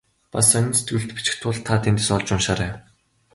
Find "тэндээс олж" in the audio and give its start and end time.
1.83-2.27